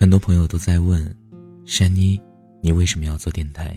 [0.00, 1.12] 很多朋友都在问，
[1.66, 2.20] 珊妮，
[2.62, 3.76] 你为什么要做电台？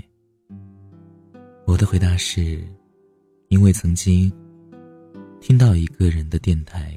[1.65, 2.63] 我的回答是，
[3.47, 4.31] 因为曾经
[5.39, 6.95] 听到一个人的电台，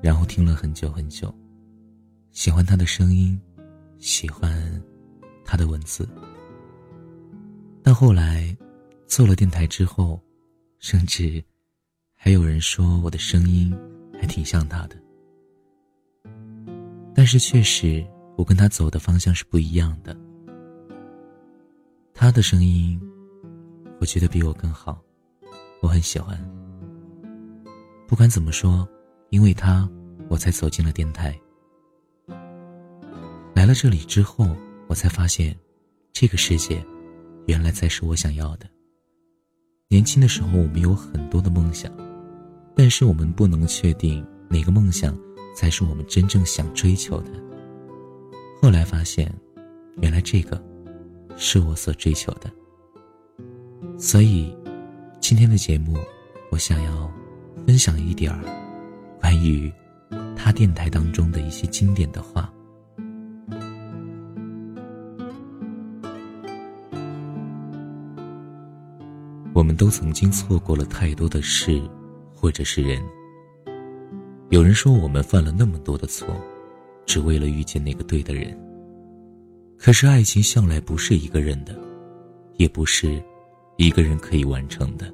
[0.00, 1.34] 然后听了很久很久，
[2.30, 3.36] 喜欢他的声音，
[3.98, 4.80] 喜欢
[5.44, 6.08] 他的文字。
[7.82, 8.56] 但后来
[9.08, 10.22] 做了电台之后，
[10.78, 11.42] 甚至
[12.14, 13.76] 还有人说我的声音
[14.20, 14.96] 还挺像他的。
[17.12, 18.06] 但是确实。
[18.40, 20.16] 我跟他走的方向是不一样的。
[22.14, 22.98] 他的声音，
[24.00, 24.98] 我觉得比我更好，
[25.82, 26.42] 我很喜欢。
[28.08, 28.88] 不管怎么说，
[29.28, 29.86] 因为他，
[30.30, 31.38] 我才走进了电台。
[33.54, 35.54] 来了这里之后，我才发现，
[36.10, 36.82] 这个世界，
[37.46, 38.66] 原来才是我想要的。
[39.88, 41.92] 年轻的时候，我们有很多的梦想，
[42.74, 45.14] 但是我们不能确定哪个梦想
[45.54, 47.49] 才是我们真正想追求的。
[48.62, 49.32] 后来发现，
[50.02, 50.62] 原来这个
[51.34, 52.50] 是我所追求的。
[53.98, 54.54] 所以，
[55.18, 55.96] 今天的节目，
[56.50, 57.10] 我想要
[57.66, 58.44] 分享一点儿
[59.18, 59.72] 关于
[60.36, 62.52] 他电台当中的一些经典的话。
[69.54, 71.80] 我们都曾经错过了太多的事，
[72.34, 73.02] 或者是人。
[74.50, 76.28] 有人说，我们犯了那么多的错。
[77.06, 78.58] 只为了遇见那个对的人。
[79.76, 81.78] 可是爱情向来不是一个人的，
[82.56, 83.22] 也不是
[83.76, 85.12] 一个人可以完成的。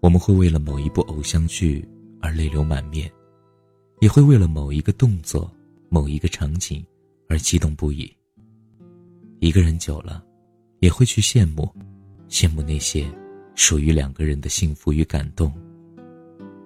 [0.00, 1.86] 我们会为了某一部偶像剧
[2.20, 3.10] 而泪流满面，
[4.00, 5.50] 也会为了某一个动作、
[5.88, 6.84] 某一个场景
[7.28, 8.12] 而激动不已。
[9.40, 10.22] 一个人久了，
[10.80, 11.68] 也会去羡慕，
[12.28, 13.06] 羡慕那些
[13.54, 15.52] 属于两个人的幸福与感动。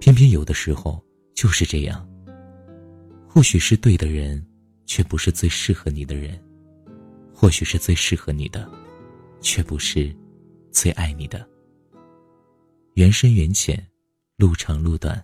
[0.00, 1.02] 偏偏有的时候
[1.34, 2.06] 就是这样。
[3.36, 4.42] 或许是对的人，
[4.86, 6.38] 却不是最适合你的人；
[7.34, 8.66] 或许是最适合你的，
[9.42, 10.10] 却不是
[10.70, 11.46] 最爱你的。
[12.94, 13.78] 缘深缘浅，
[14.38, 15.22] 路长路短，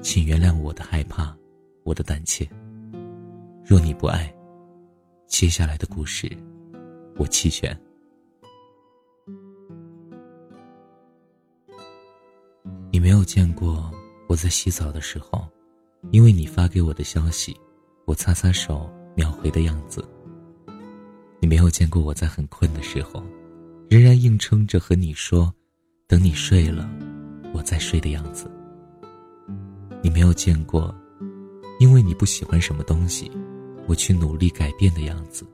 [0.00, 1.36] 请原谅我的害怕，
[1.84, 2.48] 我的胆怯。
[3.62, 4.34] 若你不爱，
[5.26, 6.34] 接下来的故事，
[7.16, 7.78] 我弃权。
[12.90, 13.92] 你没有见过
[14.30, 15.46] 我在洗澡的时候。
[16.10, 17.56] 因为你发给我的消息，
[18.04, 20.04] 我擦擦手秒回的样子。
[21.40, 23.22] 你没有见过我在很困的时候，
[23.88, 25.52] 仍然硬撑着和你说，
[26.06, 26.90] 等你睡了，
[27.54, 28.50] 我再睡的样子。
[30.02, 30.94] 你没有见过，
[31.78, 33.30] 因为你不喜欢什么东西，
[33.86, 35.46] 我去努力改变的样子。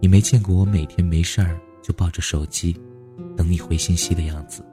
[0.00, 2.76] 你没见过我每天没事儿就抱着手机，
[3.36, 4.64] 等你回信息的样子。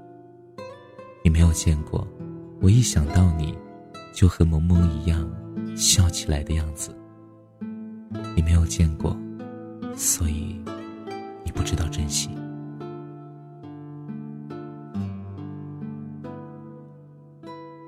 [1.24, 2.08] 你没有见过，
[2.62, 3.56] 我一想到你。
[4.14, 5.30] 就和萌萌一样
[5.76, 6.94] 笑起来的样子，
[8.36, 9.16] 你没有见过，
[9.96, 10.60] 所以
[11.46, 12.30] 你不知道珍惜。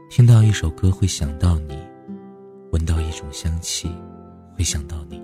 [0.09, 1.77] 听到一首歌会想到你，
[2.71, 3.89] 闻到一种香气
[4.55, 5.21] 会想到你，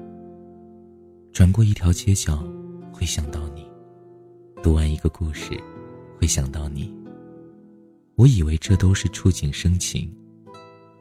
[1.31, 2.43] 转过一条街角
[2.91, 3.69] 会想到你，
[4.63, 5.51] 读完一个故事
[6.19, 6.93] 会想到你。
[8.15, 10.11] 我以为这都是触景生情。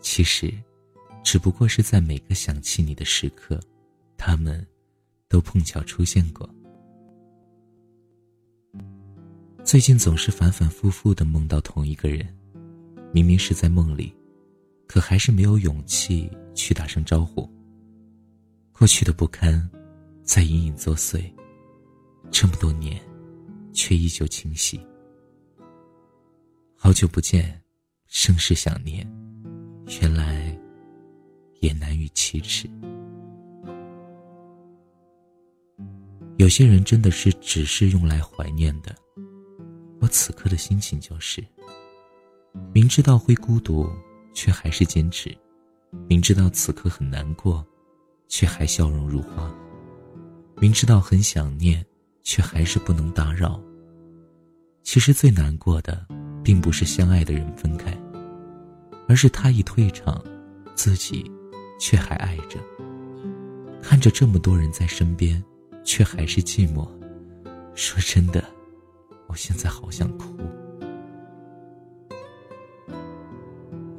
[0.09, 0.55] 其实，
[1.25, 3.59] 只不过是在每个想起你的时刻，
[4.17, 4.65] 他们
[5.29, 6.49] 都碰巧出现过。
[9.65, 12.25] 最近总是反反复复的梦到同一个人，
[13.13, 14.15] 明明是在梦里，
[14.87, 17.51] 可还是没有勇气去打声招呼。
[18.73, 19.69] 过去的不堪，
[20.23, 21.21] 在隐隐作祟，
[22.31, 22.97] 这么多年，
[23.73, 24.81] 却依旧清晰。
[26.77, 27.61] 好久不见，
[28.07, 29.05] 甚是想念。
[29.89, 30.57] 原来，
[31.61, 32.69] 也难于启齿。
[36.39, 38.95] 有些人真的是只是用来怀念的。
[40.01, 41.43] 我此刻的心情就是：
[42.75, 43.89] 明知道会孤独，
[44.35, 45.31] 却还是坚持；
[46.09, 47.65] 明知道此刻很难过，
[48.29, 49.51] 却还笑容如花；
[50.61, 51.85] 明知道很想念，
[52.23, 53.59] 却还是不能打扰。
[54.83, 56.07] 其实最难过的，
[56.45, 57.97] 并不是相爱的人分开。
[59.09, 60.23] 而是他一退场，
[60.75, 61.31] 自己
[61.79, 62.59] 却还爱着。
[63.83, 65.43] 看着这么多人在身边，
[65.85, 66.89] 却还是寂寞。
[67.75, 68.43] 说真的，
[69.29, 70.37] 我现在好想哭。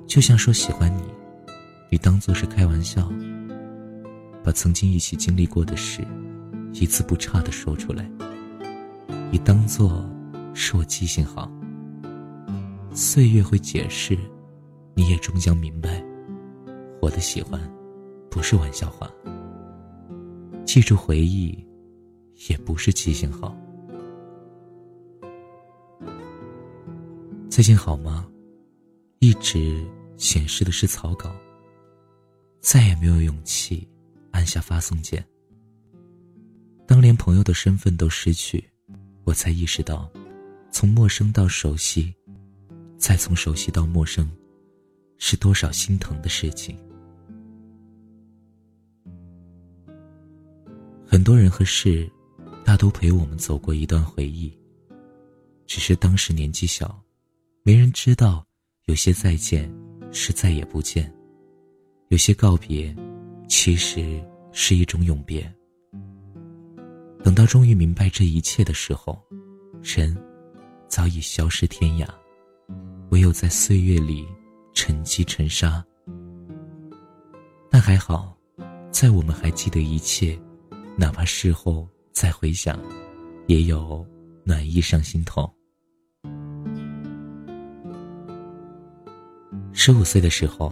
[0.06, 1.04] 就像说喜欢你，
[1.92, 3.12] 你当做是开玩笑，
[4.44, 6.06] 把曾经一起经历过的事，
[6.74, 8.09] 一字不差的说出来。
[9.31, 10.04] 你当做
[10.54, 11.51] 是我记性好，
[12.94, 14.18] 岁月会解释。
[14.97, 16.03] 你也终将明白，
[17.03, 17.61] 我的喜欢
[18.31, 19.07] 不是玩笑话。
[20.65, 21.55] 记住回忆，
[22.49, 23.55] 也不是记性好。
[27.47, 28.27] 最近好吗？
[29.19, 29.85] 一直
[30.17, 31.31] 显示的是草稿。
[32.59, 33.88] 再也没有勇气
[34.31, 35.23] 按下发送键。
[36.88, 38.67] 当连朋友的身份都失去，
[39.25, 40.09] 我才意识到，
[40.71, 42.11] 从陌生到熟悉，
[42.97, 44.27] 再从熟悉到陌生，
[45.18, 46.78] 是多少心疼的事情。
[51.06, 52.10] 很多人和事，
[52.64, 54.56] 大都陪我们走过一段回忆。
[55.66, 57.02] 只是当时年纪小，
[57.64, 58.46] 没人知道，
[58.86, 59.69] 有些再见
[60.12, 61.14] 是再也不见，
[62.10, 62.96] 有些告别，
[63.50, 65.54] 其实是一种永别。
[67.24, 69.22] 等到终于明白这一切的时候，
[69.81, 70.16] 人
[70.88, 72.08] 早已消失天涯，
[73.10, 74.25] 唯有在岁月里
[74.77, 75.83] 沉积成沙。
[77.68, 78.38] 但还好，
[78.91, 80.39] 在我们还记得一切，
[80.95, 82.79] 哪怕事后再回想，
[83.47, 84.06] 也有
[84.44, 85.51] 暖意上心头。
[89.74, 90.71] 十五岁的时候，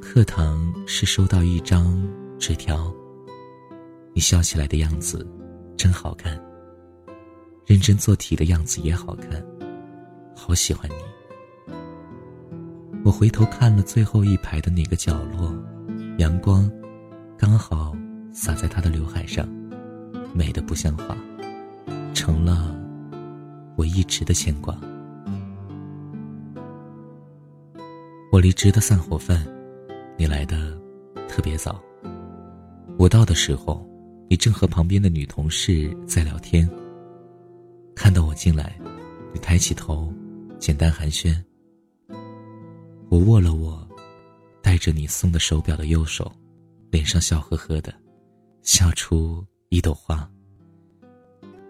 [0.00, 2.00] 课堂是收到一张
[2.38, 2.94] 纸条，
[4.14, 5.28] 你笑起来的样子。
[5.76, 6.40] 真好看，
[7.66, 9.44] 认真做题的样子也好看，
[10.32, 11.11] 好喜欢你。
[13.04, 15.52] 我回头看了最后一排的那个角落，
[16.18, 16.70] 阳光
[17.36, 17.96] 刚好
[18.32, 19.48] 洒在他的刘海上，
[20.34, 21.16] 美的不像话，
[22.14, 22.76] 成了
[23.76, 24.78] 我一直的牵挂。
[28.30, 29.46] 我离职的散伙饭，
[30.16, 30.78] 你来的
[31.28, 31.80] 特别早。
[32.98, 33.86] 我到的时候。
[34.30, 36.66] 你正和旁边的女同事在聊天。
[37.94, 38.80] 看到我进来，
[39.30, 40.10] 你抬起头，
[40.58, 41.36] 简单寒暄。
[43.12, 43.86] 我握了握
[44.62, 46.32] 带着你送的手表的右手，
[46.90, 47.92] 脸上笑呵呵的，
[48.62, 50.26] 笑出一朵花。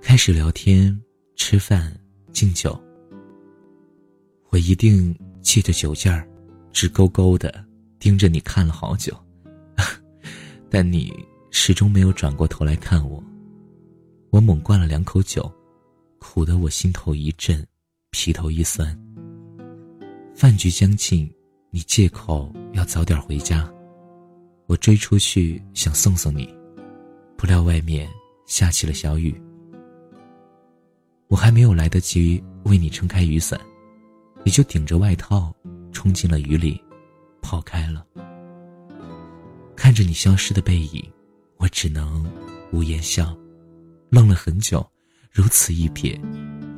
[0.01, 0.97] 开始聊天、
[1.35, 1.93] 吃饭、
[2.31, 2.81] 敬酒。
[4.51, 6.25] 我一定借着酒劲儿，
[6.73, 7.53] 直勾勾的
[7.99, 9.13] 盯着你看了好久，
[10.71, 11.13] 但你。
[11.55, 13.23] 始终没有转过头来看我，
[14.31, 15.53] 我猛灌了两口酒，
[16.19, 17.67] 苦得我心头一震，
[18.11, 18.99] 皮头一酸。
[20.35, 21.31] 饭局将近，
[21.71, 23.71] 你借口要早点回家，
[24.67, 26.53] 我追出去想送送你，
[27.37, 28.09] 不料外面
[28.47, 29.41] 下起了小雨，
[31.29, 33.61] 我还没有来得及为你撑开雨伞，
[34.45, 35.55] 你就顶着外套
[35.93, 36.83] 冲进了雨里，
[37.41, 38.05] 跑开了。
[39.77, 41.03] 看着你消失的背影。
[41.59, 42.29] 我只能
[42.73, 43.37] 无言笑，
[44.11, 44.85] 愣了很久。
[45.31, 46.21] 如此一瞥，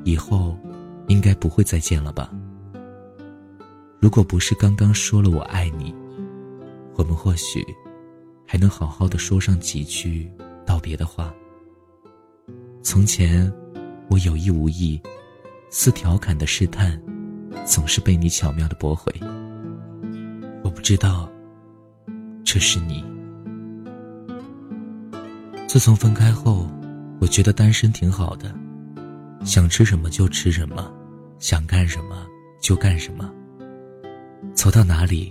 [0.05, 0.55] 以后
[1.09, 2.31] 应该不会再见了吧？
[4.05, 5.95] 如果不是刚刚说了我爱你，
[6.95, 7.65] 我们或许
[8.47, 10.31] 还能好好的说上几句
[10.67, 11.33] 道别的话。
[12.83, 13.51] 从前，
[14.11, 15.01] 我有意无意，
[15.71, 17.01] 似调侃的试探，
[17.65, 19.11] 总是被你巧妙的驳回。
[20.62, 21.27] 我不知道，
[22.45, 23.03] 这是你。
[25.67, 26.69] 自从分开后，
[27.23, 28.55] 我觉得单身挺好的，
[29.47, 30.93] 想吃什么就吃什么，
[31.39, 32.27] 想干什么
[32.61, 33.33] 就干什么。
[34.55, 35.31] 走到哪里，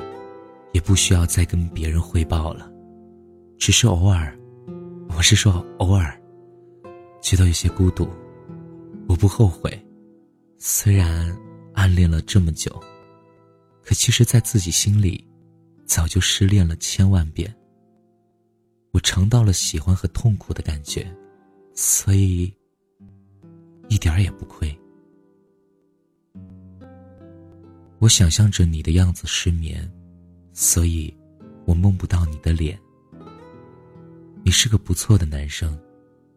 [0.74, 2.72] 也不需要再跟别人汇报了，
[3.58, 4.38] 只是偶尔，
[5.16, 6.22] 我是说偶尔，
[7.22, 8.08] 觉得有些孤独。
[9.08, 9.72] 我不后悔，
[10.58, 11.36] 虽然
[11.74, 12.72] 暗恋了这么久，
[13.84, 15.26] 可其实，在自己心里，
[15.86, 17.54] 早就失恋了千万遍。
[18.92, 21.06] 我尝到了喜欢和痛苦的感觉，
[21.74, 22.54] 所以
[23.90, 24.74] 一点儿也不亏。
[28.04, 29.90] 我想象着你的样子失眠，
[30.52, 31.16] 所以
[31.66, 32.78] 我梦不到你的脸。
[34.44, 35.82] 你是个不错的男生，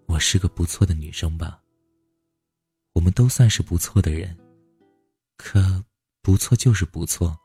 [0.07, 1.61] 我是个不错的女生吧。
[2.93, 4.39] 我们都算是不错的人，
[5.37, 5.83] 可
[6.23, 7.37] 不错就是不错，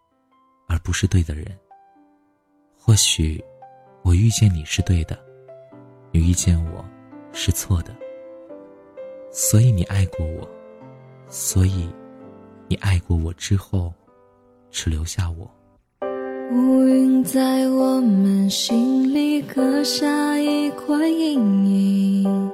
[0.68, 1.58] 而不是对的人。
[2.78, 3.44] 或许。
[4.04, 5.20] 我遇见你是对的，
[6.12, 6.84] 你遇见我
[7.32, 7.96] 是错的。
[9.32, 10.50] 所以你爱过我，
[11.28, 11.88] 所以
[12.68, 13.94] 你爱过我之后，
[14.72, 15.50] 只留下我。
[16.54, 22.52] 乌云在我们心里刻下一块阴影，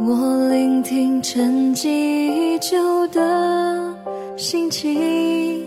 [0.00, 3.94] 我聆听沉寂已久的
[4.36, 5.64] 心情，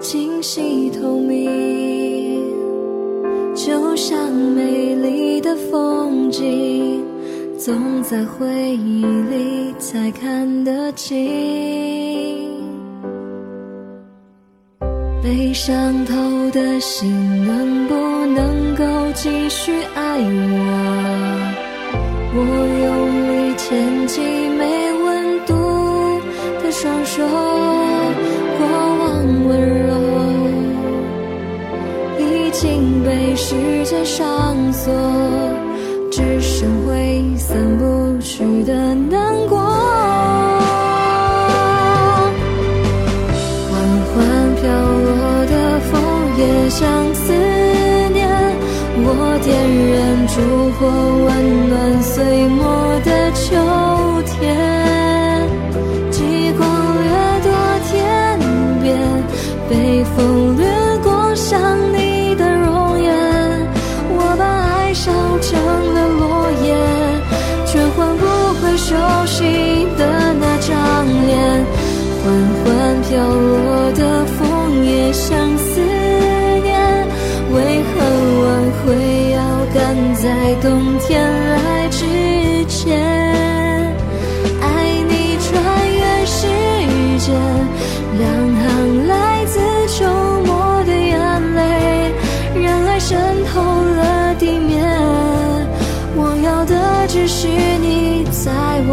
[0.00, 2.42] 清晰透明。
[3.54, 7.04] 就像美丽的风景，
[7.56, 11.20] 总在回忆里才看得清。
[15.22, 16.14] 被伤透
[16.50, 17.94] 的心，能不
[18.26, 19.72] 能够继续？
[19.94, 20.58] 爱我。
[22.34, 22.38] 我
[22.82, 22.90] 用
[23.28, 24.20] 力牵起
[24.58, 25.54] 没温度
[26.60, 27.22] 的双手，
[28.58, 28.66] 过
[28.98, 29.06] 往
[29.46, 29.50] 温
[29.86, 29.94] 柔
[32.18, 34.92] 已经被时间上锁，
[36.10, 39.61] 只剩挥散不去的难过。
[49.14, 49.52] 我点
[49.92, 50.34] 燃烛
[50.72, 50.88] 火，
[51.26, 51.28] 温
[51.68, 52.60] 暖岁末
[53.04, 53.44] 的秋
[54.24, 54.32] 天。
[56.10, 56.60] 极光
[57.02, 57.06] 掠
[57.42, 57.46] 夺
[57.88, 57.92] 天
[58.82, 58.96] 边，
[59.68, 59.70] 北
[60.16, 60.64] 风掠
[61.02, 61.60] 过想
[61.92, 63.12] 你的容颜。
[64.08, 65.50] 我把爱烧成
[65.94, 66.74] 了落叶，
[67.66, 68.24] 却换不
[68.60, 69.44] 回熟悉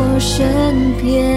[0.01, 1.27] 我身边。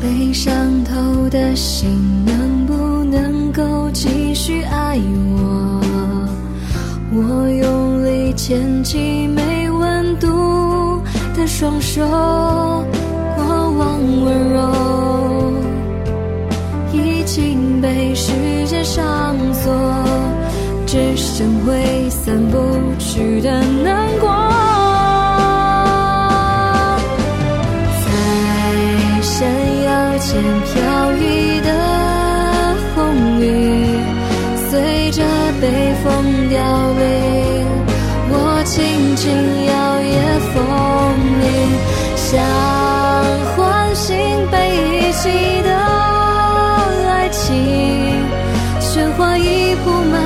[0.00, 4.98] 被伤透的心，能不能够继续爱
[5.36, 5.80] 我？
[7.14, 11.00] 我用力牵起没温度
[11.36, 12.02] 的双手，
[14.24, 14.58] 温柔
[16.92, 18.32] 已经被时
[18.66, 19.72] 间上锁，
[20.86, 22.58] 只剩挥散不
[22.98, 24.28] 去的难过。
[28.04, 28.06] 在
[29.22, 29.48] 闪
[29.84, 30.72] 耀间飘
[31.12, 31.70] 逸的
[32.94, 32.96] 红
[33.40, 33.44] 雨，
[34.70, 35.22] 随着
[35.60, 35.64] 北
[36.02, 36.08] 风
[36.50, 36.58] 凋
[36.98, 37.00] 零。
[38.34, 39.24] 我轻轻
[39.66, 40.14] 摇曳
[40.52, 40.54] 风
[41.40, 41.44] 铃，
[42.16, 42.30] 想
[45.24, 45.70] 被遗弃的
[47.08, 47.54] 爱情。
[48.80, 50.20] 雪花已铺满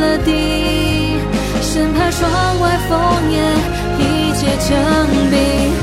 [0.00, 1.16] 了地，
[1.62, 3.36] 生怕窗外枫叶
[3.98, 4.68] 一结成
[5.30, 5.73] 冰。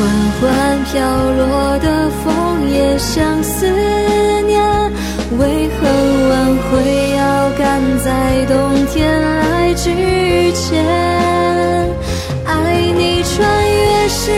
[0.00, 0.96] 缓缓飘
[1.32, 3.68] 落的枫叶像思
[4.46, 4.58] 念，
[5.38, 5.86] 为何
[6.30, 6.70] 挽回
[7.18, 7.62] 要赶
[7.98, 8.08] 在
[8.46, 9.90] 冬天来之
[10.54, 10.82] 前？
[12.46, 13.36] 爱你穿
[13.70, 14.32] 越时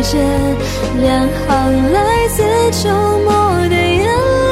[0.00, 0.18] 间，
[1.02, 2.42] 两行来自
[2.82, 2.88] 周
[3.18, 3.28] 末
[3.68, 4.48] 的眼泪。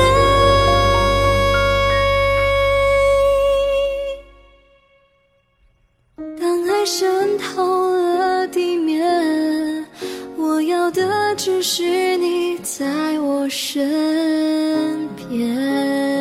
[6.39, 7.84] 当爱渗透
[11.67, 12.85] 是你在
[13.21, 16.14] 我身边。